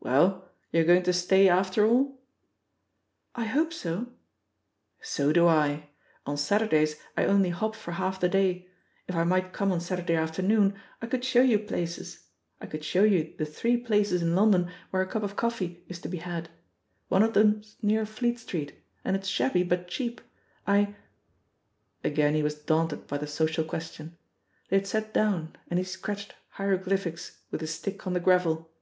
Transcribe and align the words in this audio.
"Well, 0.00 0.50
you're 0.72 0.82
going 0.82 1.04
to 1.04 1.12
stay, 1.12 1.48
after 1.48 1.86
all?" 1.86 2.20
^'I 3.36 3.46
hope 3.46 3.72
so." 3.72 4.08
So 5.02 5.32
do 5.32 5.44
1 5.44 5.70
1 5.70 5.82
On 6.26 6.36
Saturdays 6.36 6.96
I 7.16 7.26
only 7.26 7.50
hop 7.50 7.76
for 7.76 7.92
half 7.92 8.18
the 8.18 8.28
day; 8.28 8.66
if 9.06 9.14
I 9.14 9.22
might 9.22 9.52
come 9.52 9.70
on 9.70 9.80
Saturday 9.80 10.16
afternoon, 10.16 10.74
I 11.00 11.06
could 11.06 11.22
show 11.24 11.42
you 11.42 11.60
places— 11.60 12.26
^I 12.60 12.68
could 12.68 12.82
show 12.82 13.04
you 13.04 13.18
the 13.18 13.18
yUE 13.18 13.34
POSITION 13.36 13.46
OF 13.46 13.54
PEGGY 13.54 13.70
HARPER 13.70 13.82
£18 13.82 13.84
three 13.84 13.86
places 13.86 14.22
in 14.22 14.34
London 14.34 14.70
where 14.90 15.02
a 15.02 15.06
cup 15.06 15.22
of 15.22 15.36
coffee 15.36 15.84
is 15.86 16.00
to 16.00 16.08
be 16.08 16.18
had; 16.18 16.48
one 17.08 17.22
of 17.22 17.34
them's 17.34 17.76
near 17.80 18.04
Fleet 18.04 18.40
Sia:eet, 18.40 18.72
and 19.04 19.14
it's 19.14 19.28
shabby, 19.28 19.62
but 19.62 19.86
cheap, 19.86 20.20
I" 20.66 20.96
Again 22.02 22.34
he 22.34 22.42
was 22.42 22.56
daunted 22.56 23.06
by 23.06 23.18
the 23.18 23.28
social 23.28 23.62
question. 23.62 24.18
They 24.70 24.78
had 24.78 24.88
sat 24.88 25.14
down, 25.14 25.54
and 25.70 25.78
he 25.78 25.84
scratched 25.84 26.34
hieroglyphics 26.54 27.42
with 27.52 27.60
his 27.60 27.70
stick 27.72 28.08
on 28.08 28.14
the 28.14 28.18
gravel. 28.18 28.72